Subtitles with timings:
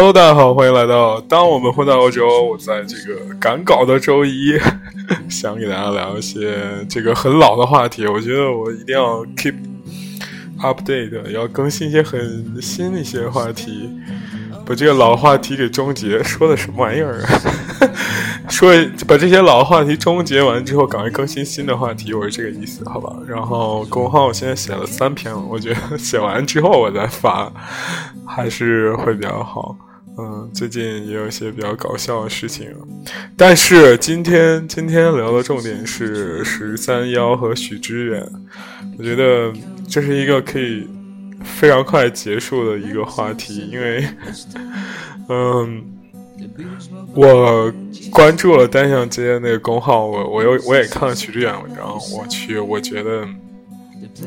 [0.00, 2.44] Hello，大家好，欢迎来到当我们混到欧洲。
[2.44, 4.56] 我在这个赶稿的周一，
[5.28, 6.56] 想给大家聊一些
[6.88, 8.06] 这个很老的话题。
[8.06, 9.56] 我觉得我一定要 keep
[10.60, 13.90] update，要更新一些很新的一些话题，
[14.64, 16.22] 把这个老话题给终结。
[16.22, 17.28] 说的什么玩意儿啊？
[18.48, 18.72] 说
[19.08, 23.12] 把这些老话题终结完之后，赶快更新新的话题，我是这个意思，好吧？
[23.26, 27.52] 然后公号我现在写了三篇了，我觉得写完之后我再发，
[28.24, 29.76] 还是会比较好。
[30.20, 32.74] 嗯，最近也有一些比较搞笑的事情，
[33.36, 38.28] 但是今天今天聊的重点是十三幺和许知远，
[38.98, 39.52] 我觉得
[39.88, 40.88] 这是一个可以
[41.44, 44.08] 非常快结束的一个话题，因为，
[45.28, 45.84] 嗯，
[47.14, 47.72] 我
[48.10, 53.24] 关注了单向街那个公号，我我又我也看了许知远文章，我去，我觉得。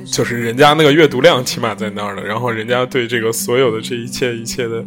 [0.05, 4.83] 就是人家那个阅读量起码在那儿了，然后人家对这个所有的这一切一切的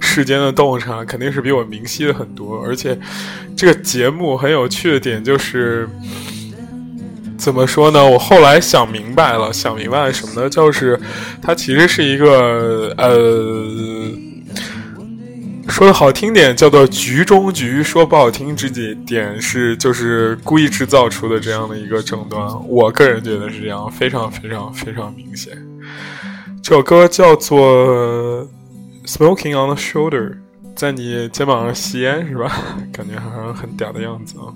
[0.00, 2.98] 世间的洞察肯定是比我明晰的很多，而且
[3.56, 5.88] 这个节目很有趣的点就是
[7.36, 8.04] 怎么说呢？
[8.04, 10.48] 我后来想明白了，想明白了什么呢？
[10.48, 10.98] 就是
[11.40, 14.12] 它其实是一个呃。
[15.68, 18.68] 说的好听点叫做局中局，说不好听之
[19.06, 22.46] 点是就是故意制造出的这样的一个争端。
[22.68, 25.56] 我个人觉得是这样，非常非常非常明显。
[26.62, 28.44] 这首歌叫做
[29.06, 30.30] 《Smoking on the Shoulder》，
[30.76, 32.52] 在你肩膀上吸烟是吧？
[32.92, 34.54] 感觉好像很嗲的样子啊。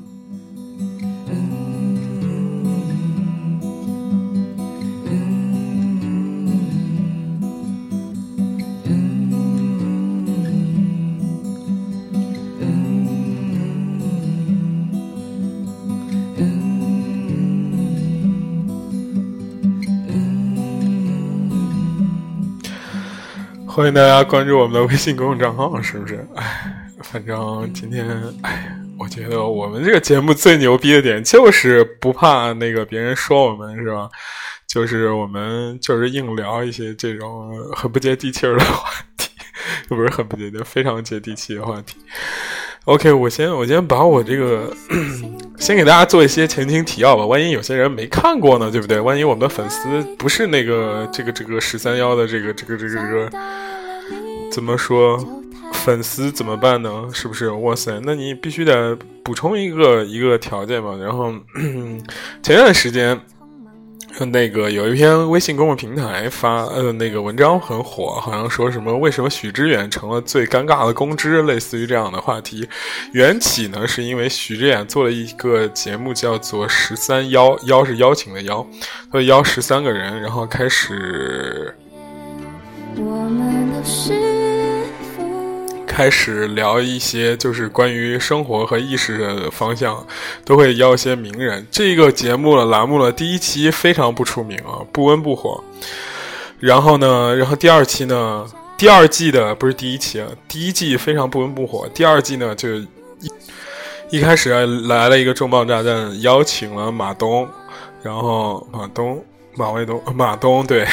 [23.77, 26.27] 欢迎大家关注我们的微信公众账号，是不是？
[26.35, 26.73] 哎，
[27.03, 28.09] 反正今天，
[28.41, 34.09] 哎，我觉得我们这个节目最牛逼的点就是不怕那个别人说我们，是吧？
[34.67, 38.89] 就是我们就是硬聊一些这种很不接地气儿的话
[39.19, 39.29] 题，
[39.91, 41.99] 又 不是很不接地，非常接地气的话题。
[42.87, 44.73] OK，我先我先把我这个
[45.59, 49.01] 先给大家做一些前情提要吧，万一有些人没看过呢，对不对？
[49.01, 53.29] 万一我们的粉丝不是那个这个这个十三幺的这个这个这个这个
[54.53, 55.19] 怎么说
[55.73, 57.09] 粉丝怎么办呢？
[57.13, 57.51] 是不是？
[57.51, 60.97] 哇塞，那你必须得补充一个一个条件嘛。
[60.97, 61.35] 然后
[62.41, 63.21] 前段时间。
[64.25, 72.67] 那个有一篇微信公众平台发呃那个文章很火，好像说什么为什么许知远成了最尴尬的公知，类似于这样的话题。
[73.13, 78.67] 缘起呢是因为许知远做了一个节目叫做十三邀，邀是邀请的邀，
[79.13, 81.77] 他邀十三个人，然后开始。
[85.97, 90.07] 开始聊一些就是关于生活和意识的方向，
[90.45, 91.67] 都会邀一些名人。
[91.71, 95.65] 这个节目的栏目的第一期非常不出名啊，不温不火。
[96.61, 98.47] 然后呢，然后第二期呢，
[98.77, 101.89] 第二季的不是第一期啊，第一季非常不温不火。
[101.95, 102.87] 第二季呢，就一
[104.11, 104.51] 一开始
[104.83, 107.49] 来了一个重磅炸弹，邀请了马东，
[108.03, 109.25] 然后马东。
[109.57, 110.87] 马卫东， 马东对，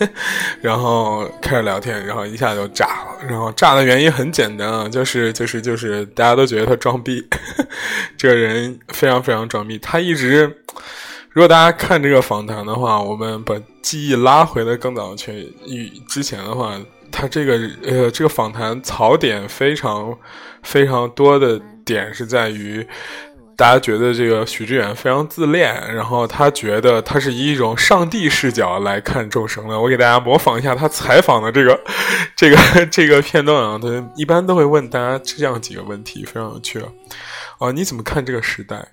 [0.60, 3.26] 然后开始聊天，然后一下就炸了。
[3.28, 7.26] 然后炸的原因很简单啊，就是就是就是大家都觉得他装逼，
[8.16, 9.78] 这个人非常非常装逼。
[9.78, 10.58] 他一直，
[11.30, 15.52] 如果大家看这个访谈的话，我们把记忆拉回的更早去，
[16.08, 16.76] 之前的话，
[17.10, 20.16] 他这个呃这个访谈槽点非常
[20.62, 22.86] 非常多的点是在于。
[23.62, 29.80] 大家觉得这个许知远非常自恋，然后他觉得他是以一种上帝视角来看众生的。
[29.80, 31.80] 我给大家模仿一下他采访的这个
[32.34, 32.56] 这个
[32.90, 36.80] 这个片段啊，他一般都会问大家这样几个问题，非常有趣
[37.60, 37.70] 啊。
[37.70, 38.84] 你怎么看这个时代？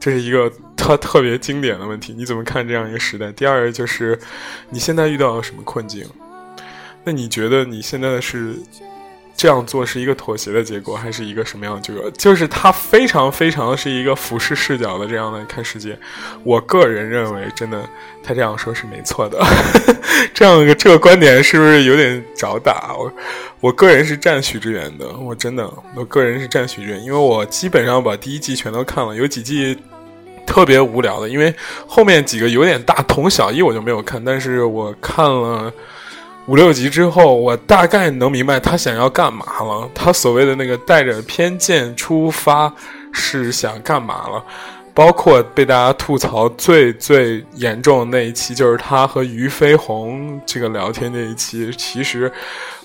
[0.00, 2.14] 这是一个特特别经典的问题。
[2.16, 3.30] 你怎么看这样一个时代？
[3.32, 4.18] 第二就是
[4.70, 6.08] 你现在遇到了什么困境？
[7.04, 8.54] 那你觉得你现在是？
[9.36, 12.08] 这样做是一个妥协的结果，还是一个什么样的结果？
[12.12, 15.98] 就是他非常非常是一个俯视视角的这样的看世界。
[16.44, 17.84] 我个人认为，真的
[18.22, 19.44] 他这样说是没错的。
[20.32, 22.94] 这样一个这个观点是不是有点找打？
[22.96, 23.12] 我
[23.60, 29.76] 我个人是站许知远的，我真的，我个人是站许知远，因为我基本上把第一季全都看了，有几季
[30.46, 31.52] 特别无聊的，因为
[31.86, 34.24] 后面几个有点大同小异，我就没有看。
[34.24, 35.72] 但是我看了。
[36.46, 39.88] 五六集之后，我大概能明白他想要干嘛了。
[39.94, 42.70] 他所谓的那个带着偏见出发
[43.12, 44.44] 是想干嘛了？
[44.92, 51.72] 包括被大家吐槽最最严重的那一期，就是他和俞飞鸿这个聊天那一期。
[51.78, 52.30] 其实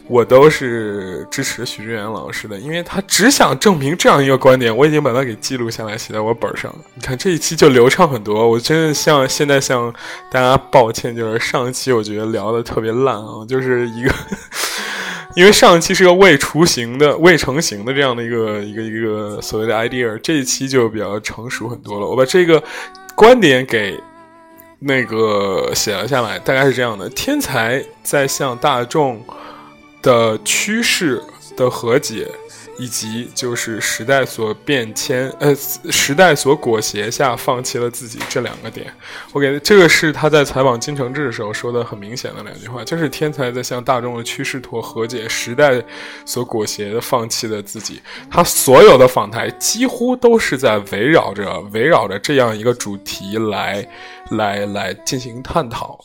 [0.10, 4.76] 我都是支持许志远老师的，因为他只想证明这样一个观点。
[4.76, 6.74] 我已经把它给记录下来，写在我本上。
[6.96, 8.50] 你看这一期就流畅很多。
[8.50, 9.94] 我真的向现在向
[10.32, 14.12] 大家抱歉，就是上一期我觉得聊的特别烂啊，就是一个。
[15.36, 22.08] 因为上一期是个未雏形的、未成型的这样的一个一个一个所谓的 idea，这一期就比较成熟很多了。
[22.08, 22.62] 我把这个
[23.16, 23.96] 观点给
[24.80, 29.24] 那个写了下来，大概是这样的：天才在向大众
[30.02, 31.22] 的趋势
[31.56, 32.28] 的和解。
[32.82, 35.54] 以及就是时代所变迁，呃，
[35.92, 38.88] 时代所裹挟下放弃了自己这两个点。
[39.34, 45.84] 我给这个是他在采访金承志的时候说的很明显的两句话，就是天才在向大众的趋势妥和解，时代
[46.26, 48.02] 所裹挟的放弃了自己。
[48.32, 53.86] 他所有的访谈几乎都是在围绕着围绕着这样一个主题来。
[54.32, 56.00] 来来进行探讨，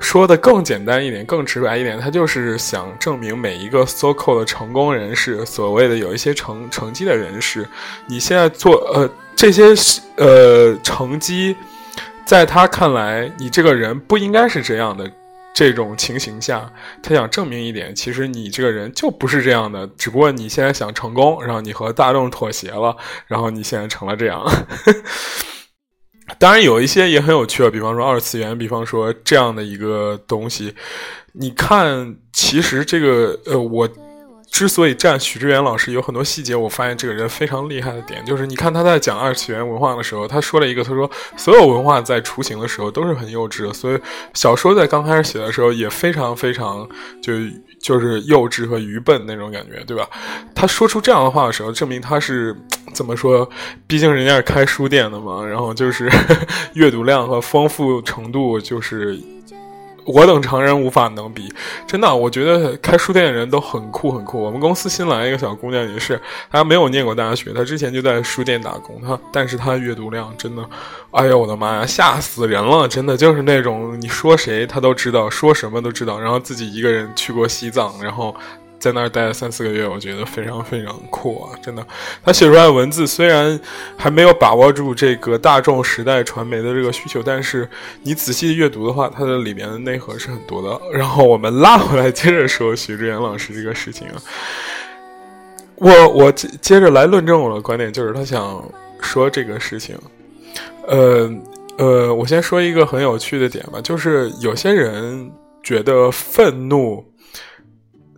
[0.00, 7.66] 说的更简单一点，更直白一点，他就是想证明每一个 so called 的成功人士，所谓的有一些成成绩的人士，
[8.06, 9.74] 你现在做呃这些
[10.16, 11.56] 呃成绩，
[12.24, 15.10] 在他看来，你这个人不应该是这样的。
[15.52, 22.96] 这种情形下，他想证明一点，其实你这个人就不是这样的，只不过你现在想成功，然后你和大众妥协了，
[23.26, 24.42] 然后你现在成了这样。
[26.38, 30.74] 当然有一些也很有趣啊，比方说二次元，比方说这样的一个东西。
[31.32, 33.88] 你看，其实这个呃，我
[34.50, 43.98] 之所以站许知远老师，有很多细节，我发现这个人非常厉害的点，就是你看他在讲二次元文化的时候，他说了一个，他说所有文化在雏形的时候都是很幼稚的，所以
[44.34, 46.86] 小说在刚开始写的时候也非常非常
[47.22, 47.32] 就
[47.80, 50.08] 就是幼稚和愚笨那种感觉，对吧？
[50.54, 52.56] 他说出这样的话的时候，证明他是。
[52.92, 53.48] 怎么说？
[53.86, 56.10] 毕竟人家是开书店的嘛，然后就是
[56.74, 59.16] 阅读量和丰富程度，就是
[60.10, 61.52] 我等常人无法能比。
[61.86, 64.42] 真的，我觉得开书店的人都很酷很酷。
[64.42, 66.20] 我们公司新来一个小姑娘也是，
[66.50, 70.62] 她没有念过大学，她之前就在书店打工，她但是她阅读量真的，
[71.10, 72.88] 哎呀，我的妈呀，吓死人了！
[72.88, 78.34] 真的就是那种你说谁她都知道，说什么都知道，然后自己一个人去过西藏，然后。
[78.80, 81.52] 在那儿待了三四个月，我觉得非常非常酷啊！
[81.62, 81.86] 真的，
[82.24, 83.60] 他写出来的文字虽然
[83.94, 87.68] 还没有把握住这个大众时代传媒的这个需求，但是
[88.02, 90.80] 你仔细阅读的话，它的里面的内核是很多的。
[90.92, 94.16] 然后我们拉回来接着说徐志远老师这个事情啊，
[95.74, 98.64] 我我接接着来论证我的观点，就是他想
[99.02, 99.94] 说这个事情，
[100.88, 101.30] 呃
[101.76, 105.30] 呃，我先说一个很有趣的点吧，就是有些人
[105.62, 107.04] 觉得愤怒。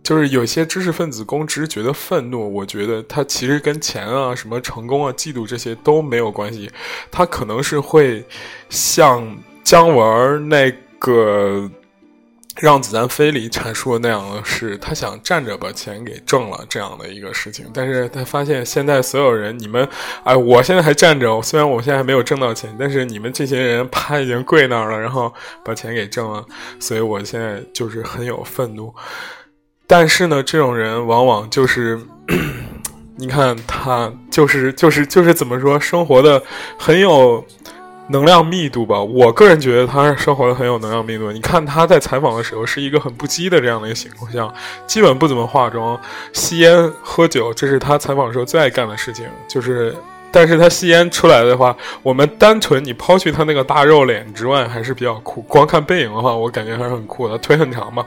[0.03, 6.69] 就是有些知识分子公知觉得愤怒，我觉得他其实跟钱啊、什么成功啊、嫉妒这些都没有关系，
[7.09, 8.25] 他可能是会
[8.69, 10.69] 像姜文那
[10.99, 11.69] 个
[12.57, 19.87] 《让子弹飞》里阐述的那样的是，他想站着把钱给挣了这样的一个事情，但是他发现现在所有人，你们，
[20.25, 26.45] 哎，我现在还站着，虽然我现在还没有挣到钱，但是你们这些人啪已经跪那儿了，然后把钱给挣了，
[26.79, 28.93] 所以我现在就是很有愤怒。
[29.85, 31.99] 但是呢，这种人往往就是，
[33.17, 36.41] 你看他就是就是就是怎么说，生活的
[36.77, 37.45] 很有
[38.09, 39.01] 能量密度吧。
[39.01, 41.31] 我个人觉得他是生活的很有能量密度。
[41.31, 44.51] 你看他在采访的时候是一个很不羁的这样的一个形象，
[44.87, 45.99] 基本不怎么化妆，
[46.33, 49.25] 吸烟喝酒，这是他采访时候最爱干的事情。
[49.47, 49.95] 就是，
[50.31, 55.41] 但是他吸烟出来的话，我们单纯你抛去他那个大肉脸之外，还是比较酷。
[55.43, 58.05] 光看背影的话，我感觉还是很酷的，腿很长嘛。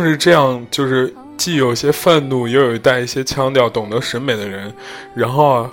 [0.00, 4.72] 正是这样，就是既有些愤怒，又有带一些腔调，懂得审美的人，
[5.14, 5.70] 然后啊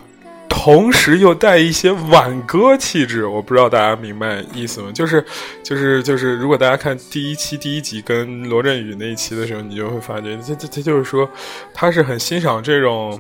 [0.50, 3.26] 同时又带一些挽歌气质。
[3.26, 4.92] 我不知道大家明白意思吗？
[4.94, 5.24] 就是，
[5.64, 11.30] 就是，就是，如果大家看第一期第一集跟罗振宇那一期的时候，你就会发觉，他他他就是说，
[11.74, 13.18] 他是很欣赏这种，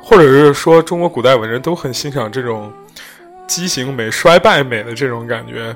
[0.00, 2.72] 或者是说中国古代文人都很欣赏这种
[3.48, 5.74] 畸形美、衰败美的这种感觉。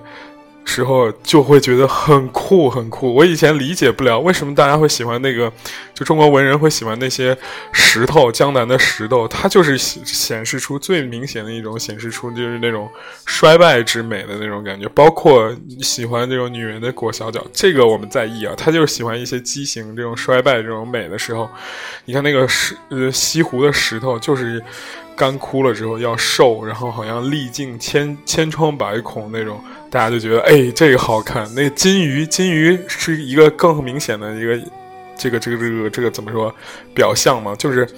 [0.69, 3.15] 时候就会觉得很酷很酷。
[3.15, 5.51] 我以前理解不了为什么大家会喜欢那个，
[5.95, 7.35] 就中国文人会喜欢那些
[7.73, 12.91] 石头，江南的石头，它就是显显示出最明显的一种显示出就是那种
[13.25, 14.87] 衰败之美的那种感觉。
[14.89, 18.53] 包括喜欢这种女人的裹小脚，这个我们在意啊。
[18.57, 21.49] 他就是喜欢一些畸形这种衰败这种美的时候，
[22.05, 24.63] 你看那个石呃西湖的石头就是。
[25.17, 29.59] 干枯了之后要瘦，然后好像历尽千千疮百孔那种，
[29.91, 31.53] 大家就觉得哎这个好看。
[31.55, 34.61] 那金鱼，金鱼是一个更明显的一个
[35.17, 36.55] 这个这个这个这个怎么说
[36.95, 37.55] 表象嘛？
[37.57, 37.89] 就是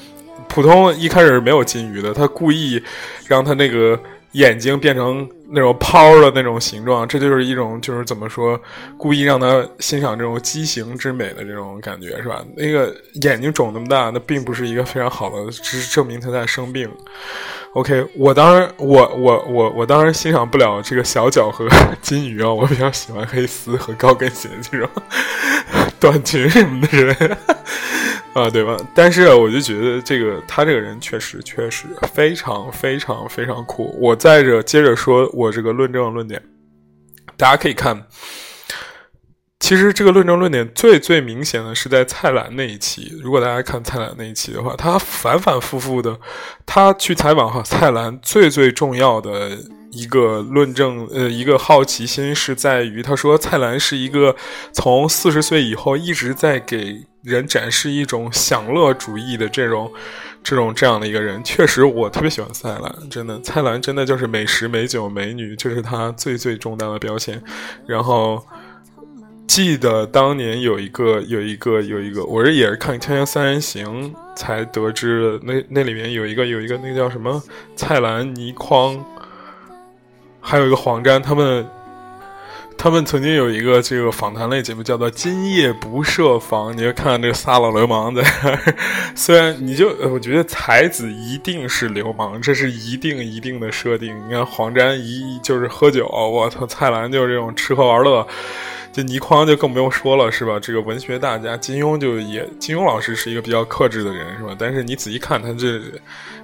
[0.48, 2.82] 普通一开始没有金鱼的，他故意
[3.26, 4.00] 让他那个。
[4.32, 8.60] 眼睛变成那种泡的那种形状，这就是一种就是怎么说，
[8.96, 12.44] 故意让他欣赏这种畸形之美的这种感觉，是吧？
[12.56, 16.90] 那个眼睛肿那么大，那并不是一个非常好的，只是证明他在生病。
[17.74, 21.68] OK，我当然，我我我我当然欣赏不了这个小脚和
[22.02, 24.88] 金鱼啊，我比较喜欢黑丝和高跟鞋这种
[26.00, 27.38] 短裙什么的人。
[28.38, 28.76] 啊，对吧？
[28.94, 33.96] 但是我就觉得这个他这个人确实确实非常非常非常酷。
[34.00, 36.42] 我在这接着说我这个论证论点，
[37.36, 38.06] 大家可以看，
[39.60, 43.18] 其实这个论证论点最最明显的是在蔡澜那一期。
[43.22, 46.18] 如果大家看蔡澜那一期的话，他反反复复的，
[46.64, 49.58] 他去采访哈蔡澜最最重要的
[49.90, 54.34] 一个论证，呃，一个好奇心是在于，他说蔡澜是一个
[54.72, 57.04] 从四十岁以后一直在给。
[57.24, 59.92] 人展示一种享乐主义的这种、
[60.42, 67.42] 这种这样的一个人，确实我特别喜欢蔡澜，真的，蔡澜真的就是美食、美酒、美女，这是他最最重大的标签。
[67.86, 68.42] 然后
[69.48, 77.42] 记得当年有一个、有一个、有一个，我是也是看《锵锵三人行》才得知的，那那里面有一个、有一个那个叫什么
[77.76, 79.04] 蔡澜、倪匡，
[80.48, 81.66] 还有一个黄沾，他们。
[82.80, 86.70] 他们曾经有一个这个访谈类节目，叫做《今夜不设防》。
[86.76, 88.22] 你就看这仨老流氓在，
[89.16, 94.16] 虽然你就我觉得才子一定是流氓，这是一定一定的设定。
[94.28, 98.24] 你看黄沾一就是喝酒，我操，蔡澜就是这种吃喝玩乐，
[98.92, 100.60] 这倪匡就更不用说了，是吧？
[100.60, 104.54] 这个文学大家金庸就也，金庸老师是一个比较克制的人，是吧？
[104.56, 105.80] 但是你仔细看他这，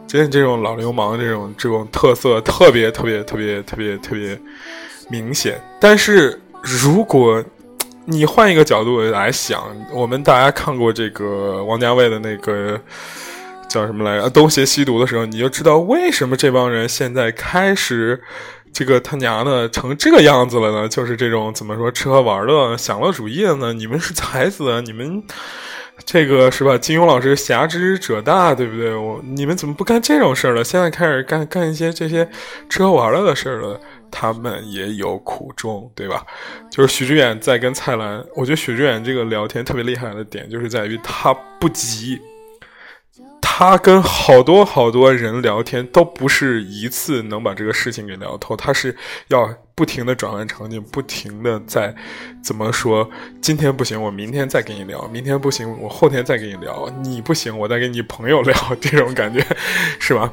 [0.06, 4.38] 真这种老流氓这种这种特色，特别特别特别特别特别。
[5.10, 7.44] 明显，但是如果
[8.06, 12.80] 你换一个角度来想，我们大家看过这个王家卫的那个
[13.68, 14.30] 叫什么来着？
[14.30, 18.18] 东邪西毒的时候，你就知道为什么这帮人现在开始
[18.72, 20.88] 这个他娘的成这个样子了呢？
[20.88, 23.74] 就是这种怎么说吃喝玩乐、享乐主义的呢？
[23.74, 25.22] 你们是才子，你们
[26.04, 26.76] 这个是吧？
[26.76, 28.94] 金庸老师侠之者大，对不对？
[28.94, 30.64] 我你们怎么不干这种事儿了？
[30.64, 32.28] 现在开始干干一些这些
[32.68, 33.80] 吃喝玩乐的事儿了？
[34.10, 36.24] 他们也有苦衷，对吧？
[36.70, 42.20] 就是许知远在跟蔡澜，我觉得许知远这个聊天特别厉害的点，就是在于他不急。
[43.40, 48.96] 他跟好多好多人聊天，都不是一次能把这个事情给聊透，他是
[49.28, 51.92] 要不停的转换场景，不停的在
[52.42, 53.08] 怎么说？
[53.40, 56.88] 今天不行，我明天再跟你聊；明天不行，我后天再跟你聊。
[57.02, 59.44] 你不行，我再跟你朋友聊，这种感觉
[59.98, 60.30] 是吧？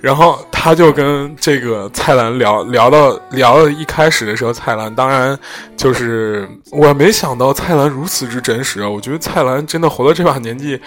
[0.00, 5.38] 然后他就跟这个蔡澜聊聊到聊到一开始的时候，蔡澜当然
[5.76, 8.88] 就是我没想到蔡澜如此之真实啊！
[8.88, 10.80] 我觉得蔡澜真的活到这把年纪。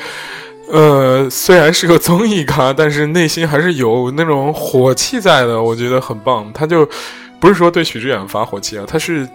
[0.72, 6.52] 呃，虽然是个综艺咖，但是内心还是有那种火气在的，我觉得很棒。
[6.54, 6.88] 他就
[7.44, 9.28] 不是说对许知远发火气啊，他是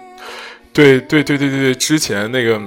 [0.72, 2.58] 对对对对对对之前那个。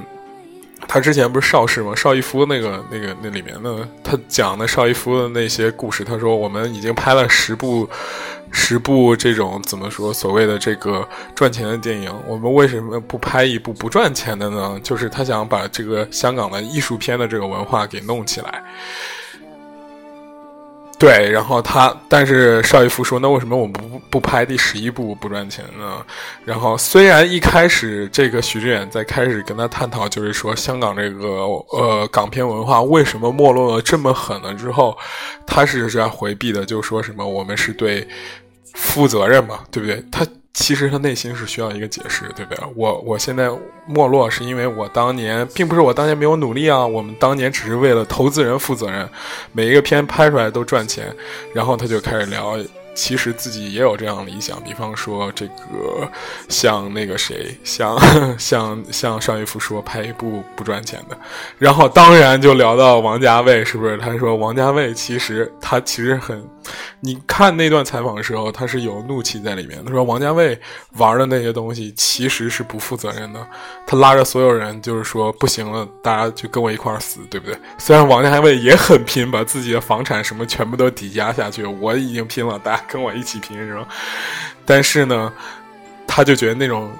[0.87, 1.93] 他之前不是邵氏吗？
[1.95, 6.03] 邵逸夫那个、那个、那里面的，他讲的邵逸夫的那些故事。
[6.03, 7.87] 他说：“我们已经拍了十部、
[8.51, 14.77] 十部这种怎么说所谓的这个赚钱的电影，我们为什么不拍一部不赚钱的呢？
[14.83, 18.61] 就是他想把这个香港的艺术片的这个文化给弄起来。”
[21.01, 25.97] 对，然后他，但是邵逸夫说：“那为什么我们不不拍第十一部不赚钱呢？”
[26.45, 31.27] 然后虽然一开始这个徐志远在开始跟他探讨，就是说香港这个
[31.71, 34.95] 呃港片文化为什么没落了这么狠了之后，
[35.47, 38.07] 他是在回避的，就说什么我们是对
[38.75, 40.05] 负责任嘛，对不对？
[40.11, 40.23] 他。
[40.53, 42.63] 其实他内心是需要一个解释，对不对？
[42.75, 43.49] 我我现在
[43.87, 49.09] 没落是因为我当年并不是我当年没有努力啊，我们当年只是为了投资人负责任，
[49.53, 51.13] 每一个片拍出来都赚钱，
[51.53, 52.57] 然后他就开始聊。
[52.93, 56.09] 其实自己也有这样的理想，比方说这个
[56.49, 57.97] 像那个谁，像
[58.37, 61.17] 像像邵逸夫说拍一部不赚钱的，
[61.57, 63.97] 然后当然就聊到王家卫，是不是？
[63.97, 66.43] 他说王家卫其实他其实很，
[66.99, 69.83] 你看那段采访的时候，他是有怒气在里面。
[69.85, 70.59] 他说王家卫
[70.97, 73.47] 玩的那些东西其实是不负责任的，
[73.87, 77.57] 他拉着所有人就是说不行了，大家就跟我一块儿死，对不对？
[77.77, 82.80] 虽然王家卫也很拼，把自己的房产什么全部都抵押下去，我已经拼了，大家。
[82.87, 83.87] 跟我一起拼是吧？
[84.65, 85.31] 但是呢，
[86.07, 86.91] 他就觉得那种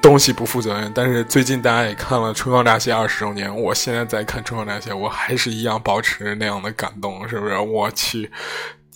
[0.00, 0.90] 东西不负责任。
[0.94, 7.56] 但是最近大家也看了《春光乍泄》二十周年，我现在在看《春光乍泄》，我还是一样保持那样的感动，是不是？
[7.58, 8.30] 我去，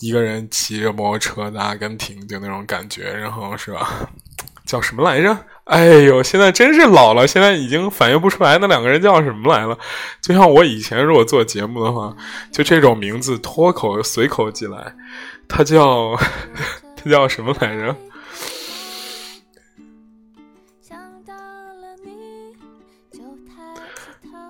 [0.01, 3.89] 一个人骑着摩托车在阿根廷，就那种感觉，然后是吧？
[4.67, 5.37] 叫什么来着？
[5.65, 9.79] 哎呦，现在真是老了，现在已经反应不出来那两个人叫什么来了。
[10.23, 12.15] 就像我以前如果做节目的话，
[12.51, 14.95] 就这种名字脱口随口即来，
[15.49, 16.17] 他叫
[16.97, 17.97] 他叫什么来着？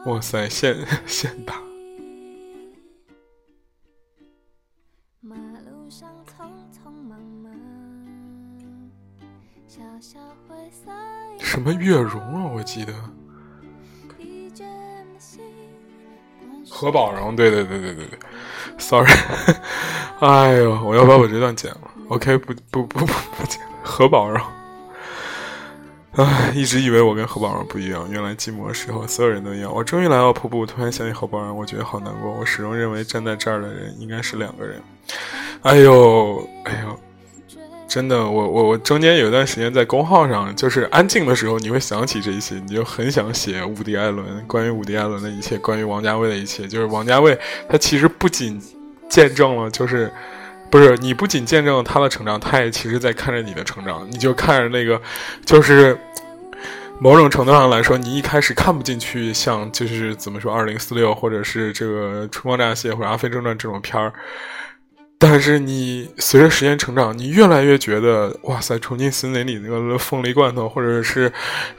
[0.07, 1.55] 哇塞，现 现打。
[11.41, 12.51] 什么月容啊？
[12.53, 12.93] 我记得
[16.77, 18.19] 何宝荣，对对对对对对
[18.79, 19.09] ，sorry，
[20.19, 21.81] 哎呦，我要把我这段剪了。
[22.09, 23.61] OK，不不不不不剪。
[23.85, 24.43] 何宝荣，
[26.17, 29.73] 哎，一直以为我跟何宝荣不一样，原来寂寞时候所有人都一样。
[29.73, 32.33] 我终于来到瀑布，突然想起何宝荣，我觉得好难过。
[32.33, 34.83] 我始终认为站在这儿的人应该是两个人。
[35.63, 36.44] 哎呦。
[37.95, 46.67] 真的，我我我中间有一段时间在公号上，就是安静的时候，你会想起这些，你就很想写伍迪·艾伦，关于伍迪·艾伦的一切，关于王家卫的一切。
[46.67, 48.61] 就是王家卫，他其实不仅
[49.09, 50.13] 见证了，就是
[50.73, 54.05] 不是你不仅见证了他的成长，他也其实在看着你的成长。
[54.11, 55.01] 你就看着那个，
[55.45, 55.97] 就是
[56.99, 64.13] 某种程度上来说，你一开始看不进去，像就是怎么说，二零四六，或者是这个《春光乍泄》或者《阿飞正传》这种片儿。
[65.27, 68.79] 但是你随着时间成长，你越来越觉得，哇塞！
[68.79, 71.33] 重庆森林里那个凤梨罐头，或者是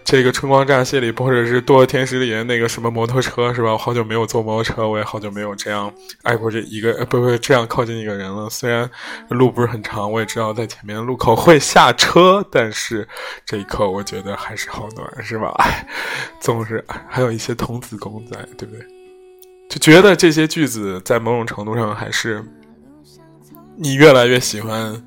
[0.04, 3.74] 这个春光乍泄里，或者是堕落天使里的那个什么摩托车，是吧？
[3.74, 8.50] 我好久没有坐摩托车，我也好久没有这样爱过这一个，不不，这样靠近一个人了。
[8.50, 8.90] 虽然
[9.30, 13.08] 路不是很长，我也知道在前面的路口会下车，但是
[13.46, 15.54] 这一刻我觉得还是好暖，是吧？
[15.60, 15.88] 哎，
[16.42, 18.84] 总是还有一些童子功在，对不对？
[19.70, 22.44] 就觉得这些句子在某种程度上还是。
[23.78, 25.02] 你越来越喜欢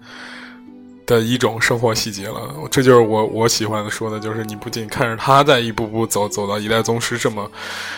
[1.07, 7.51] 的一种生活细节了，这就是我我喜欢的说的，就是你不仅看着他在一步步走走到一代宗师这么，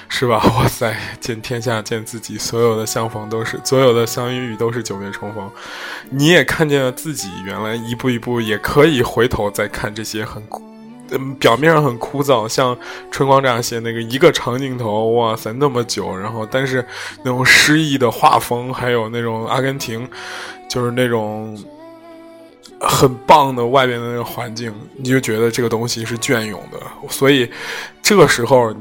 [0.08, 0.36] 是吧？
[0.56, 5.50] 哇塞，见天下见自己，所有的相逢都是所有的相遇都是久别重逢，
[6.10, 10.42] 你也看见了自己原来一步一步也可以回头再看这些很。
[11.12, 12.72] 嗯，表面上很枯燥，像
[13.10, 16.86] 《春光乍泄》那个一个长镜头，哇塞，那么久，然后但是
[17.24, 20.08] 那种诗意的画风，还有那种阿根廷，
[20.70, 21.58] 就是那种
[22.80, 26.78] 很棒的外边的那个环境，你就觉得这个东西是隽永的，
[27.10, 27.50] 所以
[28.00, 28.74] 这个时候。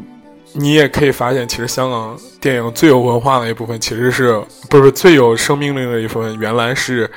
[0.54, 6.36] 你也可以发现，其实香港电影最有文化的一部分，其实是不是最有生命力的一部分？
[6.40, 7.08] 原来是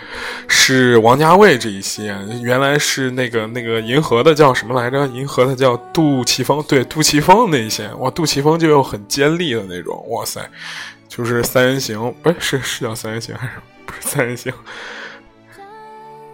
[0.47, 5.07] 是王家卫这一些，原来是那个那个银河的叫什么来着？
[5.07, 10.39] 银河的叫杜琪峰，对，杜琪峰那一些，哇，杜琪峰就有很尖利的那种，哇塞，
[11.09, 13.55] 就是三人行，不是是是叫三人行还是
[13.87, 14.53] 不是三人行？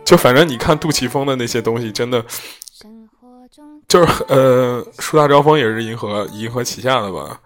[0.05, 2.25] 就反正你看杜琪峰的那些东西，真的。
[3.89, 7.41] 就是呃，树大招风也是银河银河旗下的吧，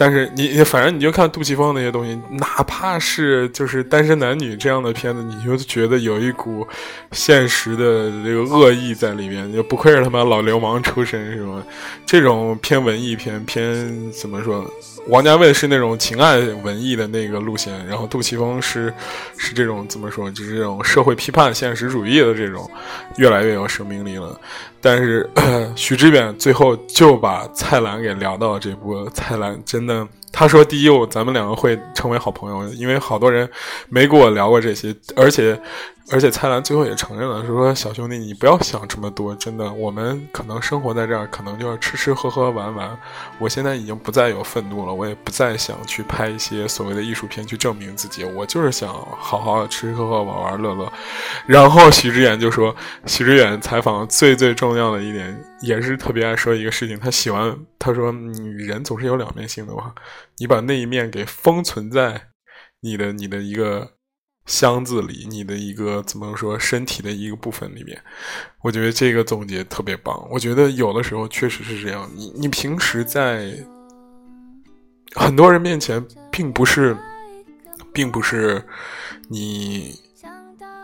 [0.00, 6.66] 但是你反正你就看杜琪峰那些东西，哪怕是就是单身男女这样的片子，你就觉得有一股
[7.12, 11.62] 现实的这个恶意在里面，就不愧是他妈老流氓出身是吗？
[12.06, 14.64] 这种偏文艺片偏怎么说？
[15.08, 18.90] 王家卫是那种情爱文艺的那个路线，然后杜琪峰是
[19.36, 20.30] 是这种怎么说？
[20.30, 22.70] 就是这种社会批判现实主义的这种，
[23.18, 24.40] 越来越有生命力了。
[24.80, 25.28] 但是
[25.76, 29.08] 许知远最后就把蔡澜给聊到了这波。
[29.10, 33.48] 蔡澜真的，他说第一，我咱们两个会成为好朋友，因为好多人
[33.88, 35.60] 没跟我聊过这些，而且。
[36.12, 42.98] 而且蔡澜最后也承认了，说：“小兄弟，你不要想这么多，真的，我们可能生活在这儿，可能就是吃吃喝喝玩玩。
[43.38, 50.92] 我现在已经不再有愤怒了，我也不再想去拍一些所谓的艺术片去证明自己，我就是想好好吃吃喝喝玩玩乐乐。”
[51.46, 52.74] 然后许知远就说
[53.06, 59.94] ：“许知远采访最最重要的一点，也是特别爱说一个事情，他喜欢他说，你人总是有两面性的话，
[60.38, 62.28] 你把那一面给封存在
[62.80, 63.92] 你的你的一个。”
[64.46, 68.02] 箱子里，你的一个怎么说身体的一个部分里面，
[68.62, 70.26] 我觉得这个总结特别棒。
[70.28, 73.54] 我觉得有的时候确实是这样，你你平时在
[75.14, 76.96] 很多人面前，并不是，
[77.92, 78.60] 并不是
[79.28, 79.94] 你。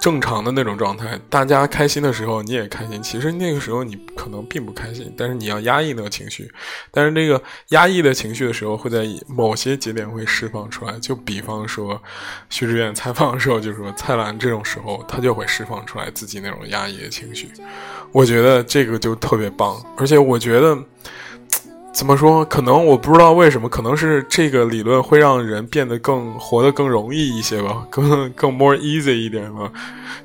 [0.07, 3.03] 正常的那种状态，大家开心的时候你也开心。
[3.03, 6.49] 其实那个时候你可能并不开心，但是你要压抑那个情绪。
[6.93, 10.97] 但是这个压抑的情绪的时候，会在某些节点会释放出来。
[11.01, 12.01] 就比方说，
[12.49, 17.51] 徐志远采访的时候就说，蔡澜这种时候他就会释放出来自己那种压抑的情绪。
[18.13, 20.79] 我觉得这个就特别棒，而且我觉得。
[21.97, 22.45] 怎么说？
[22.45, 29.73] 可能我不知道为什么，可能是这个理论会让人变得更活得更容易一些吧，更更 more easy 一点吧。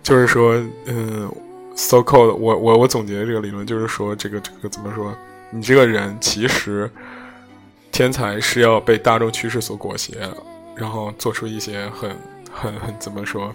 [0.04, 1.34] 就是说，嗯
[1.74, 5.16] ，so called，我我我总结这个理论就是说，这个这个怎么说？
[5.50, 6.92] 你这个人其实
[7.90, 10.12] 天才是要被大众趋势所裹挟，
[10.76, 12.10] 然后做出一些很
[12.52, 13.50] 很很怎么说，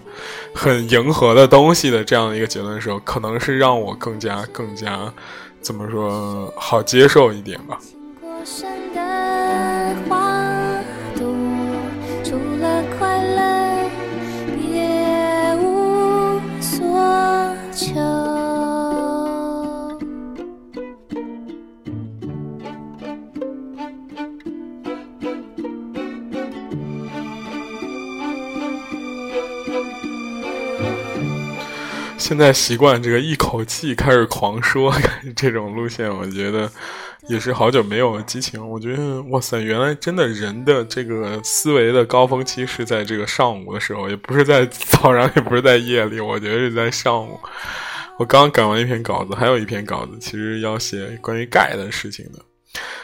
[0.55, 5.13] 很迎合的东西的这样一个结论的时候，可能是让我更加更加
[5.61, 7.79] 怎么说好接受一点吧。
[8.45, 9.01] 山的
[10.07, 10.81] 花
[11.15, 11.27] 朵，
[12.23, 13.89] 除了快乐，
[14.55, 17.95] 别无所求。
[32.17, 34.93] 现在习惯这个一口气开始狂说
[35.35, 36.69] 这种路线，我觉得
[37.27, 38.67] 也是好久没有激情。
[38.69, 47.39] 我觉得哇塞，原来真的人的这个思维的高峰期是在这个上午的时候，也不是在早上，也不是在夜里，我觉得是在上午。
[48.17, 52.39] 我刚赶完一篇稿子，还有一篇稿子，其实要写关于钙的事情的。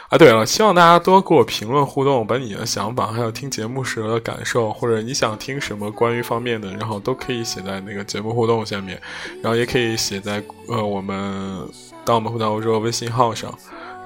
[0.08, 9.00] 啊，对了，希望大家多给我评论互动，把你的想法，还有听节目时候的感受，或者你想听什么关于方面的，然后都可以写在那个节目互动下面，
[9.42, 11.58] 然后也可以写在呃我们
[12.04, 13.52] 当我们互动欧洲微信号上，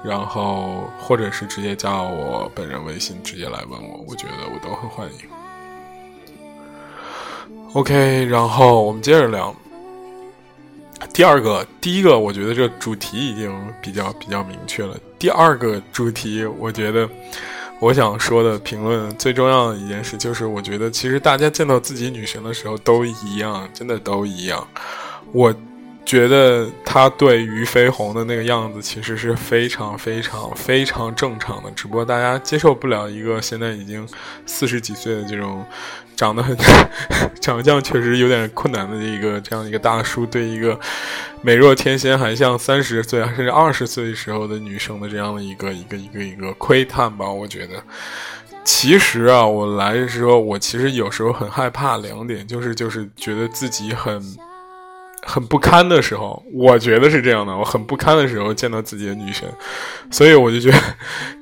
[0.03, 5.19] 然后或者是直接加我本人微信，直接来问我，我觉得我都很欢迎。
[7.73, 9.55] OK，然后我们接着聊。
[11.13, 14.97] 第二个，第一个，我觉得这主题已经比较比较明确了。
[15.17, 17.07] 第二个主题，我觉得
[17.79, 24.67] 我想说的评论最重要的一件事，就是我觉得其实大家见到自己女神的时候都一样，真的都一样。
[25.31, 25.53] 我
[26.05, 34.07] 觉得他对于飞鸿的那个样子，其实是非常非常非常正常的，只不过大家接受不了一个现在已经
[34.45, 35.65] 四十几岁的这种。
[36.15, 36.53] 长得很，
[37.39, 40.77] 长相确实有点困难的一个这样一个大叔，对一个
[41.41, 47.25] 美若天仙还像三十岁甚至二十岁时候的女生的这样的一个一个一个一个窥探吧。
[47.31, 47.81] 我觉得，
[48.65, 54.21] 其实啊，我来的时候，我其实有时候很害怕两点，就是就是觉得自己很
[55.29, 59.47] 很不堪的时候，我觉得是这样的，我很不堪的时候见到自己的女神，
[60.09, 60.77] 所以我就觉得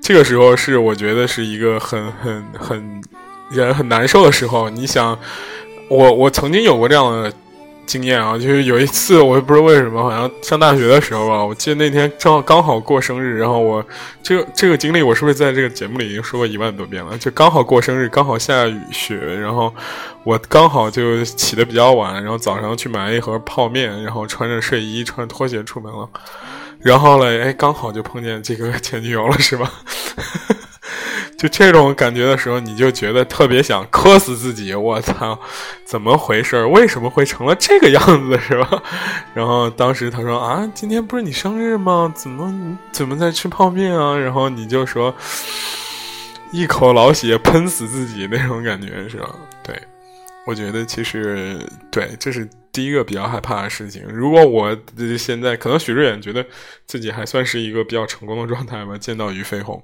[0.02, 3.02] 这个时候是我觉得是一个很很很。
[3.50, 5.18] 人很难受的时候，你想，
[5.90, 7.32] 我我曾经有过这样的
[7.88, 13.84] 经验啊，就是有一次，我也不知道为什么，好像上大学的时候吧，我记得那天正好刚好过生日，然后我
[14.22, 17.18] 这个这个经历，我是不是在这个节目里已经说过一万多遍了？
[17.18, 19.74] 就刚好过生日，刚好下雨雪，然后
[20.24, 26.10] 我刚好就起的比较晚，然后早上去买了一盒泡面，然后穿着睡衣、穿着拖鞋出门了，
[26.80, 29.72] 然后嘞，哎，刚好就碰见这个前女友了，是吧？
[31.38, 34.74] 就这种感觉的时候，你就觉得特别想磕死自己。
[34.74, 35.38] 我操，
[35.86, 36.66] 怎么回事？
[36.66, 38.82] 为什么会成了这个样子，是吧？
[39.36, 42.12] 然后当时他说啊，今天不是你生日吗？
[42.16, 44.18] 怎么怎么在吃泡面啊？
[44.18, 45.14] 然后你就说
[46.52, 49.30] 一口老血喷死自己那种感觉，是吧？
[49.62, 49.80] 对，
[50.48, 51.60] 我觉得其实
[51.92, 52.50] 对，这是。
[52.74, 54.78] 第一个比较害怕的事情，如果我
[55.18, 56.46] 现在可能许志远觉得
[56.86, 59.82] 自己还算是一个比较成功的状态吧，见到于飞鸿，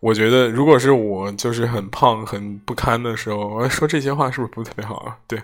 [0.00, 5.16] 我觉得如果是我就是很胖很不堪的时候，我说这些话是不是不特别好啊？
[5.26, 5.42] 对，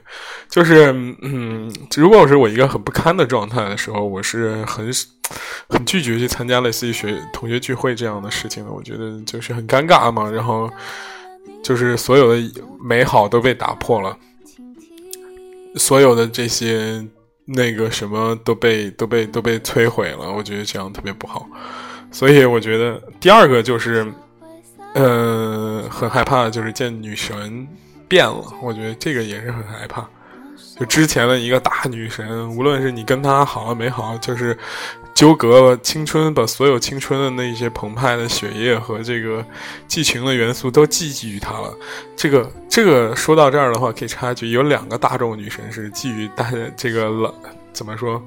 [0.50, 4.86] 就是嗯，如果我是我一个很不堪的状态的时候，我是很
[5.70, 8.70] 很拒绝去参加类似于学同学聚会这样的事情的。
[8.70, 10.70] 我觉得就是很尴尬嘛，然后
[11.64, 12.52] 就是所有的
[12.84, 14.14] 美好都被打破了。
[15.76, 17.04] 所有的这些
[17.44, 21.46] 那个什么都被都被都被摧毁了，我觉得这样特别不好。
[22.10, 24.06] 所以我觉得第二个就是，
[24.94, 27.66] 呃，很害怕，就是见女神
[28.06, 28.44] 变了。
[28.62, 30.06] 我觉得这个也是很害怕。
[30.78, 34.56] 就之前的一个大女神，无论是你跟她好了没好，就是
[35.14, 39.44] 纠葛了青春，把所有青春的那些澎湃的血液和这个
[39.86, 41.74] 激情的元素都寄予她了。
[42.16, 47.34] 这个这个说到这儿的话，可以插一句，有两个大众女神是寄予大家这个了，
[47.72, 48.22] 怎么说？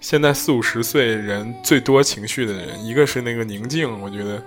[0.00, 4.42] 现在四五十岁人最多情绪的人，一个是那个宁静，我觉得。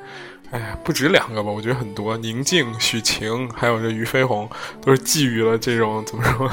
[0.52, 1.50] 哎呀，不止两个吧？
[1.50, 4.50] 我觉得很多，宁静、许晴，还有这俞飞鸿，
[4.82, 6.52] 都是寄予了这种怎么说，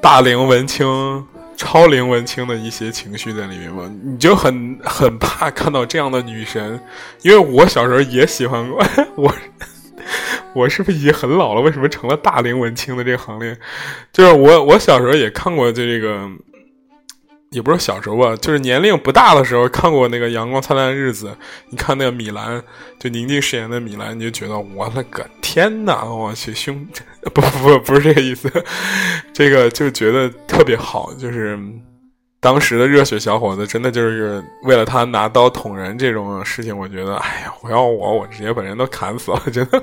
[0.00, 0.86] 大龄文青、
[1.56, 3.90] 超龄文青的一些情绪在里面吧。
[4.04, 6.80] 你就很很怕看到这样的女神，
[7.22, 8.84] 因为我小时候也喜欢过。
[9.16, 9.34] 我
[10.54, 11.60] 我是不是已经很老了？
[11.60, 13.56] 为什么成了大龄文青的这个行列？
[14.12, 16.28] 就是我我小时候也看过这个。
[17.52, 21.28] 也不是小时候吧，就是年龄不大的时候看过那个《阳光灿烂的日子》，
[21.68, 22.62] 你看那个米兰，
[22.98, 26.02] 就宁静饰演的米兰，你就觉得我勒个天哪！
[26.04, 26.86] 我去胸，
[27.34, 28.50] 不不不，不是这个意思，
[29.34, 31.58] 这个就觉得特别好，就是
[32.42, 39.80] 当时的热血小伙子，真的就是为了他拿刀捅人这种事情，我觉得，哎呀，我要我，我直接把人都砍死了，真的。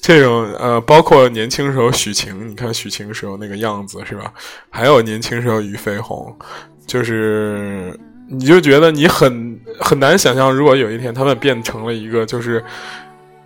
[0.00, 4.32] 这种呃，包括年轻时候许晴，你看许晴时候那个样子是吧？
[4.70, 6.34] 还有年轻时候俞飞鸿，
[6.86, 7.94] 就是
[8.30, 12.64] 你就觉得你很很难想象，如果有一天他们变成了一个就是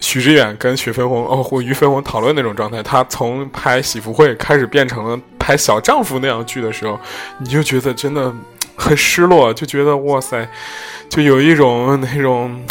[0.02, 7.00] 许知远跟许飞鸿哦或俞飞鸿讨论那种状态，他从拍喜福会开始变成了拍小丈夫那样剧的时候，
[7.38, 8.30] 你就觉得真的
[8.76, 10.46] 很失落，就觉得哇塞，
[11.08, 12.62] 就有一种那种。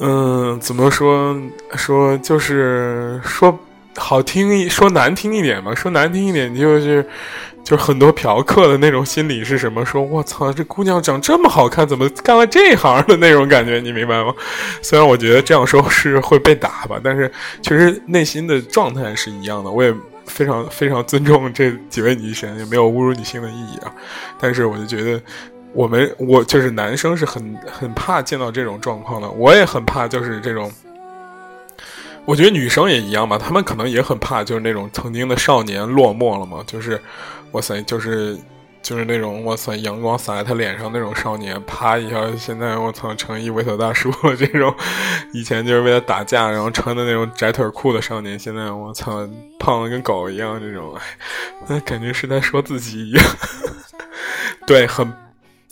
[0.00, 1.40] 嗯，怎么说
[1.76, 3.56] 说就是说
[3.94, 7.08] 好听一说难听一点吧，说难听一点你就是
[7.64, 9.84] 就是很多嫖客的那种心理是什么？
[9.84, 13.80] 说我操，这姑娘长这么好看，怎么干了这行的那种感觉？
[13.80, 14.32] 你明白吗？
[14.82, 17.28] 虽然我觉得这样说是会被打吧，但是
[17.62, 19.70] 其实内心的状态是一样的。
[19.70, 19.92] 我也
[20.26, 23.90] 非常非常尊重这几位女神，也没有侮辱女性的意义啊。
[24.38, 25.20] 但是我就觉得。
[25.76, 30.70] 我们我就是男生是很很怕见到这种状况的，我也很怕就是这种。
[32.24, 37.02] 我觉得女生也一样吧，她们可能也很怕，就是那种曾经的少年落寞了嘛，就是
[37.54, 38.38] 哇塞，就是
[38.82, 44.36] 就是那种哇塞，阳光洒在他脸上那种少年，啪一下，现在我操成一猥琐大叔了。
[44.36, 44.74] 这种
[45.32, 49.26] 以前就是为了打架然后穿的那种窄腿裤的少年，现在我操
[49.58, 50.94] 胖的跟狗一样，这种
[51.66, 53.24] 那感觉是在说自己一样，
[54.66, 55.10] 对，很。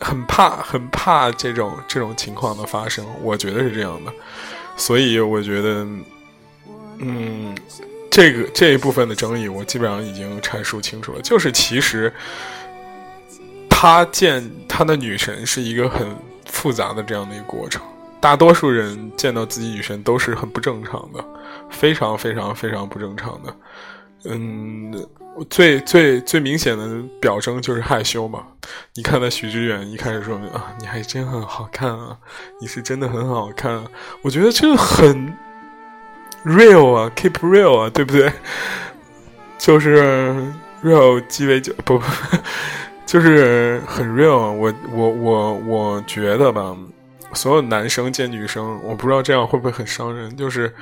[0.05, 4.13] 很怕，很怕这种这种情况的发生，我觉得是这样的，
[4.77, 5.87] 所以我觉得，
[6.99, 7.55] 嗯，
[8.13, 11.23] 这个这一部分的争议，我基本上已经阐述清楚了。
[11.23, 12.13] 就是其实
[13.71, 17.81] 他见他的女神是一个很复杂的这样的一个过程，
[18.21, 21.25] 大多数人见到自己女神都是很不正常的，
[21.71, 23.57] 非常非常非常不正常的，
[24.27, 25.09] 嗯。
[25.49, 28.45] 最最最明显的表征就是害羞嘛。
[28.93, 32.15] 你看那许知远一开始说啊，你还真很好看啊，
[32.61, 33.83] 你是真的很好看。
[34.21, 35.35] 我觉得这很
[36.45, 38.33] real 啊，keep real 啊，对不对？
[39.59, 40.35] 就是
[40.83, 42.05] real 鸡尾酒不不，
[43.07, 44.53] 就是很 real。
[44.53, 46.77] 我我我我觉得吧，
[47.33, 50.37] 所有男生见女生，我不知道这样会不会很伤人。
[50.37, 50.75] 就是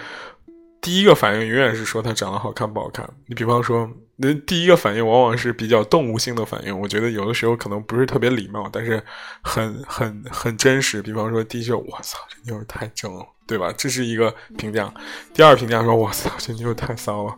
[0.81, 3.09] 第一个反应永远是说她长得好看不好看。
[3.27, 3.90] 你比方说。
[4.23, 9.03] 那第一个反应往往是比较动物性的反应，我觉得有的时候可能不是特别礼貌，但是
[9.40, 11.01] 很很很真实。
[11.01, 13.74] 比方说，第一句“我操，这妞太正了”，对吧？
[13.76, 14.88] 这是一个评价。
[15.34, 17.34] 第二评价说“我操，这妞太骚了”，“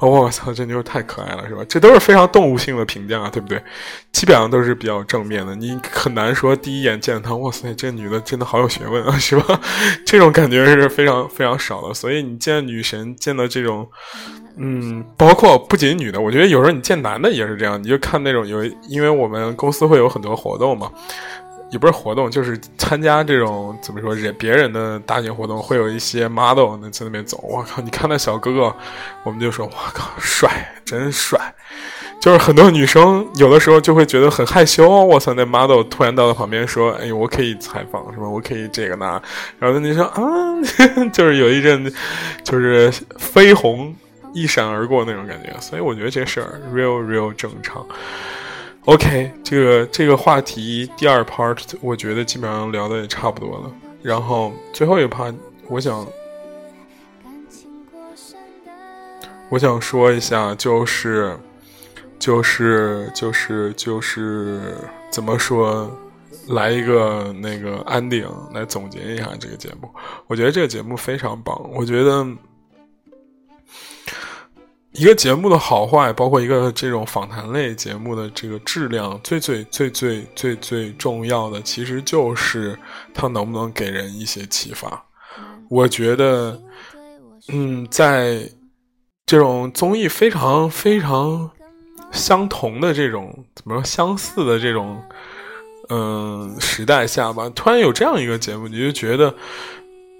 [0.00, 1.62] 我操，这妞太可爱了”，是吧？
[1.68, 3.62] 这都是非常动物性的评价，对不对？
[4.10, 5.54] 基本上都是比较正面的。
[5.54, 9.60] 你很难说第一眼见她，哇塞，这女的真的好有学问啊， 是吧？
[10.06, 11.92] 这种感觉是非常非常少的。
[11.92, 13.86] 所以你见女神，见到这种。
[14.56, 20.88] 嗯，包括不仅女的，我觉得有时候你见男的也是这样，你就看那种有，因为我们公司会有很多活动嘛，
[21.74, 28.72] 也不是活动，就是参加这种怎么说人别人的大型活动，会有一些 model 在那边走，我靠，你看那小哥哥，
[29.24, 31.36] 我们就说，我靠，帅，真帅，
[32.20, 38.28] 就是很多女生有的时候就会觉得很害羞，我操，那 model 突然到了旁边说，哎，我可以采访是吧？
[38.28, 39.20] 我可以这个那，
[39.58, 40.22] 然后那女生啊，
[41.12, 41.92] 就是有一阵
[42.44, 43.92] 就是绯红。
[44.36, 47.86] 一闪而过那种感觉，所以我觉得这事儿 real real 正常。
[48.86, 53.72] OK，这个这个话题第二 part 我觉得基本上聊的也差不多了。
[54.02, 55.34] 然后最后一 part
[55.68, 56.06] 我想
[59.48, 61.34] 我想说一下，就是
[62.18, 64.60] 就是就是就是
[65.10, 65.90] 怎么说，
[66.48, 69.88] 来一个那个 ending 来总结一下这个节目。
[70.26, 72.26] 我觉得这个节目非常棒，我觉得。
[74.96, 82.78] 一个节目的好坏，包括一个这种访谈类节目的这个质量，最最最最最最重要的，其实就是
[83.12, 85.04] 它能不能给人一些启发。
[85.68, 86.62] 我觉得，
[87.48, 88.48] 嗯，在
[89.26, 91.50] 这种综艺非常非常
[92.12, 95.02] 相同的这种怎么说相似的这种
[95.88, 99.34] 嗯时代下吧，突然有这样一个节目，你就觉得。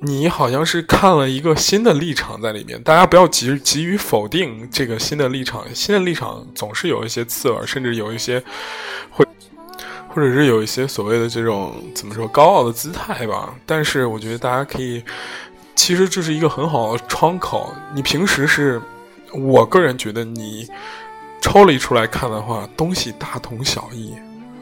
[0.04, 8.38] 你好像是看了一个新的立场在里面，大家不要急急于否定这个新的立场，新的立场总是有一些刺耳，甚至有一些
[9.10, 9.24] 会，
[10.10, 13.54] 或者是有一些所谓的这种怎么说高傲的姿态吧。
[13.64, 15.02] 但是我觉得大家可以，
[15.74, 17.74] 其实这是一个很好的窗口。
[17.94, 18.82] 你平时是，
[19.32, 20.68] 我个人觉得你
[21.40, 24.12] 抽离出来看的话，东西大同小异。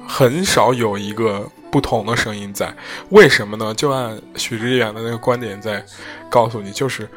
[0.07, 2.75] 很少有一个不同的声音在。
[3.11, 3.75] 为什么呢？
[3.75, 5.85] 就按许知远的那个观点在
[6.31, 7.09] 告诉你，就是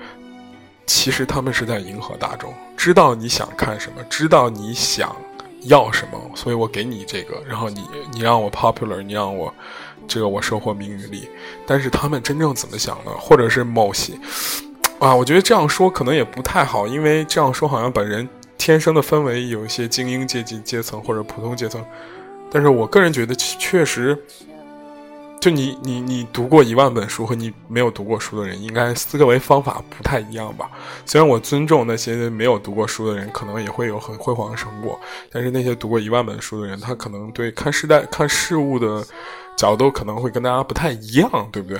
[0.85, 5.15] 其实他们是在迎合大众，知道你想看什么，知道你想
[5.61, 9.53] 要什么，所以我给你这个，然后你你让我 popular，你让我
[10.07, 11.29] 这个我收获名与利。
[11.67, 14.13] 但是他们真正怎么想的，或者是某些
[14.99, 18.27] 啊，我觉得这样说可能也不太好，因为这样说好像把人。
[18.57, 21.85] 天生的氛围有一些精英阶级阶层或者普通阶层，
[22.51, 24.17] 但是我个人觉得确实，
[25.41, 30.71] 就你你你读过一万本书和你没有读过书的人，应该思维方法不太一样吧？
[31.05, 34.99] 虽然我尊重那些没有读过书的人，可能也会有很辉煌的成果，
[35.31, 39.05] 但是那些读过一万本书的人，他可能对看时代看事物的
[39.55, 41.79] 角度可能会跟大家不太一样，对不对？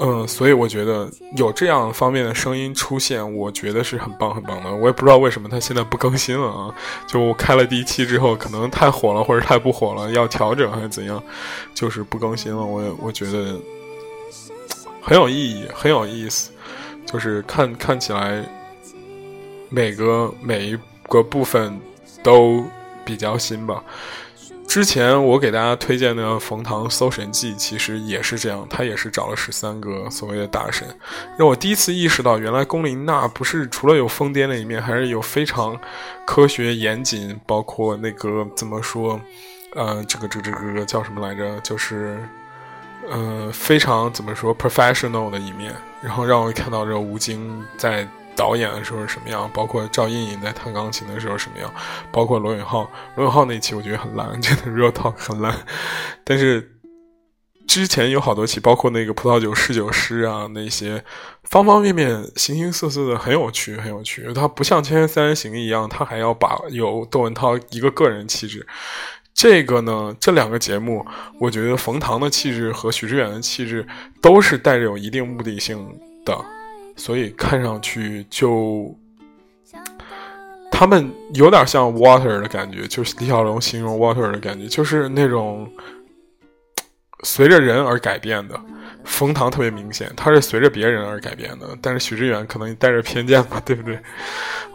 [0.00, 4.74] 嗯，所以我觉得有这样方面的声音出现，我觉得是很棒很棒的。
[4.74, 6.74] 我也不知道为什么他现在不更新了啊？
[7.06, 11.22] 就开了第一期之后，可能太火了或者太不火了，要调整还是怎样，
[11.74, 12.64] 就是不更新了。
[12.64, 13.56] 我我觉得
[15.00, 16.50] 很有意义，很有意思，
[17.06, 18.44] 就是看看起来
[19.68, 20.78] 每个每一
[21.08, 21.78] 个部分
[22.22, 22.64] 都
[23.04, 23.82] 比较新吧。
[24.74, 30.84] 之前我给大家推荐的冯唐《搜神记》，其实也是这样，他也是找了十三个所谓的大神，
[31.38, 35.80] 让我第一次意识到，原来龚琳娜不是除了有疯癫的一面，还是有非常
[36.26, 39.20] 科学严谨，包括那个怎么说，
[39.76, 41.60] 呃，这个这个这个叫什么来着？
[41.60, 42.18] 就是，
[43.08, 48.08] 呃，非常怎么说 professional 的一面，然后让我看到这吴京在。
[48.36, 49.50] 导演的时候是什么样？
[49.52, 51.72] 包括赵胤颖在弹钢琴的时候什么样？
[52.12, 55.54] 包括罗永浩，罗永浩那期我觉得很烂，真的 real talk 很烂。
[56.24, 56.72] 但是
[57.66, 61.02] 之前有好多期，包括那个葡萄酒侍酒师啊，那些
[61.44, 64.30] 方方面面、形形色色的，很有趣，很有趣。
[64.34, 68.66] 它不像《千三人行》一样，它还要把有窦文涛一个个人气质。
[69.32, 71.04] 这个呢，这两个节目，
[71.40, 73.84] 我觉得冯唐的气质和许知远的气质
[74.20, 76.38] 都是带着有一定目的性的。
[76.96, 78.94] 所以看上去就，
[80.70, 85.70] 他们有点像 water 的感觉，就是李小龙形容 water 的感觉，就是那种
[87.22, 88.60] 随着人而改变的。
[89.04, 93.98] 冯唐特别明显，他是随着别人而改变的，但是许知远可能带着偏见吧，对不对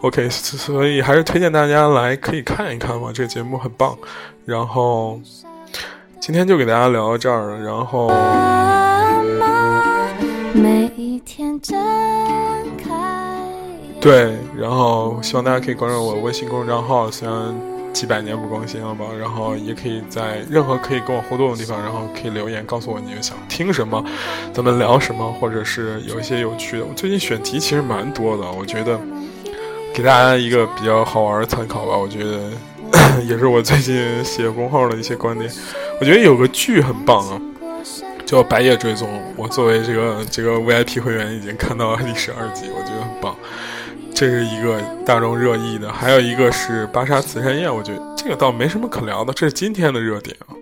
[0.02, 3.98] ？OK，所以还是推荐大家来可以看一看嘛，这个节目很棒。
[4.44, 5.20] 然后
[6.20, 8.08] 今天就给大家聊到这儿了，然后。
[10.52, 12.09] 每一天睁开。
[14.00, 17.54] 对，然后希望大家可以关注我微信公众账号，虽然
[17.92, 24.02] 几百年不更新了吧，然后也可以在任何可以跟我互动的地方，然后可以留言告诉我你们想听什么，
[24.54, 26.84] 咱们聊什么，或者是有一些有趣的。
[26.86, 28.98] 我最近选题其实蛮多的，我觉得
[29.92, 31.94] 给大家一个比较好玩的参考吧。
[31.94, 32.50] 我觉得
[33.28, 35.50] 也是我最近写公号的一些观点。
[36.00, 37.38] 我觉得有个剧很棒啊。
[38.24, 43.36] 叫《白夜追踪》，我作为这个这个 VIP 会员已经看到了第十二集，我觉得很棒。
[44.14, 50.52] 这是一个大众热议的，还有一个是《芭莎慈善宴》，我觉得这个倒没什么可聊的，这是今天的热点啊。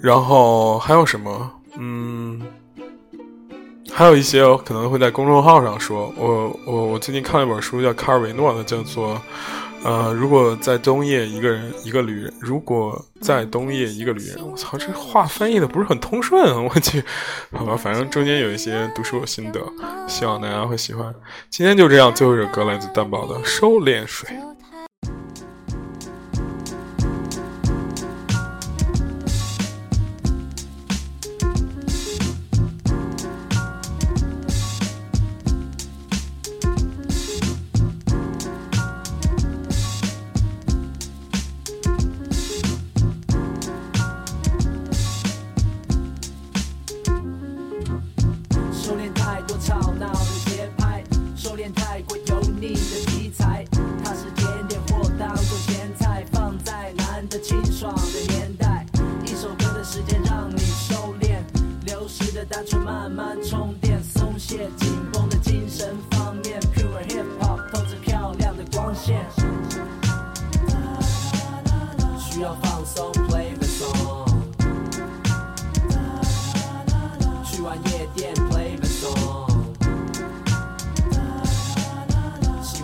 [0.00, 1.50] 然后还有什么？
[1.78, 2.42] 嗯，
[3.92, 6.12] 还有一些可能会在公众号上说。
[6.16, 9.20] 我我我最近看了一本书，叫卡尔维诺的，叫做。
[9.86, 17.00] 呃，如果在冬夜一个人一个旅人，如果在冬夜一个旅人，我操，这话翻译的不是很通顺啊，我去，
[17.52, 19.60] 好吧，反正中间有一些读书心得，
[20.08, 21.14] 希望大家会喜欢。
[21.50, 24.28] 今天就这样，最后一首歌来自蛋宝的《收敛水》。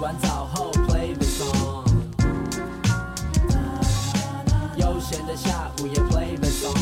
[0.03, 1.87] 完澡后 play the song，
[4.77, 6.77] 悠闲的下午也 play the song。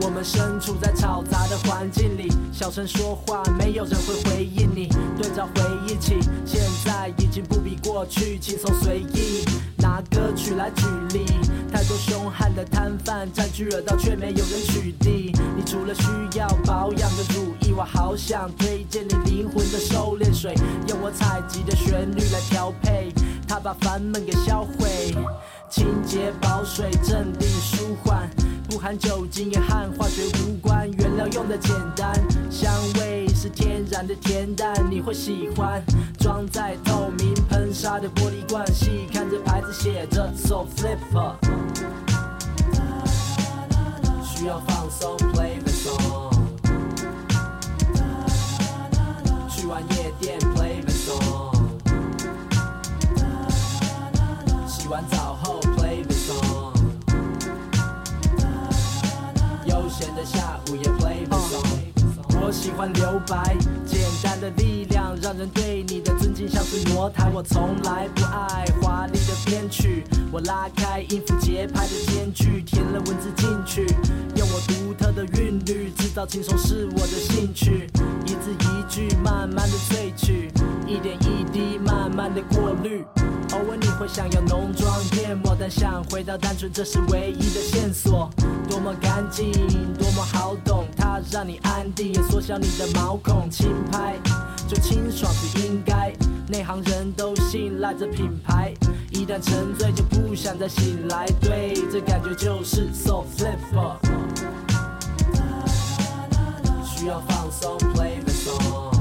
[0.00, 4.86] 我们身处在嘈杂的环境里，小声说话，没有人会回应你。
[5.20, 9.44] 对照回忆起，现在已经不比过去轻松随意。
[9.80, 11.24] 拿歌曲来举例，
[11.72, 15.34] 太多凶悍的摊贩占据了道，却没有人取缔。
[15.56, 20.54] 你除了需要保养的乳液，我好想推荐你灵魂的收敛水，
[20.88, 23.12] 用我采集的旋律来调配，
[23.48, 25.14] 它把烦闷给销毁。
[25.70, 28.28] 清洁、保水、镇定、舒缓，
[28.68, 32.12] 不含酒精也和化学无关，原料用的简单，
[32.50, 35.82] 香味是天然的甜，但，你会喜欢。
[36.18, 41.36] 装在透明喷砂的玻璃罐，细看着牌子写着 So Flipper，
[44.22, 46.34] 需要放松，Play the song，
[49.48, 51.56] 去完夜店，Play the song。
[54.68, 56.74] 洗完澡后 play the song，
[59.64, 61.39] 悠闲的下午也 play the。
[62.50, 64.79] 我喜欢留白，简单的地
[65.16, 67.30] 让人对你的尊敬像是挪台。
[67.32, 73.86] 我从来不爱华丽的编曲，我拉开音符节拍的间距，填了文字进去，
[74.36, 77.88] 用我独特的韵律制造轻松是我的兴趣，
[78.26, 80.50] 一字一句慢慢的萃取，
[80.86, 83.04] 一点一滴慢慢的过滤。
[83.52, 88.30] 偶尔你会想要浓妆艳抹，但想回到单纯，这是唯一的线索。
[88.68, 89.50] 多么干净，
[89.98, 93.50] 多么好懂，它让你安定，也缩小你的毛孔。
[93.50, 94.14] 轻拍
[94.68, 96.12] 就轻清爽应该，
[96.46, 98.74] 内行人都信赖这品牌。
[99.10, 103.56] 一旦沉醉就不想再醒来，对，这感觉就是 soft flip。
[106.84, 108.94] 需要放松，play the song。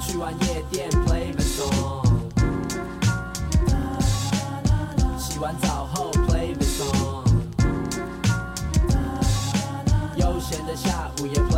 [0.00, 2.04] 去玩夜店，play the song。
[5.16, 7.24] 洗完澡后，play the song。
[10.16, 11.49] 悠闲的下午也。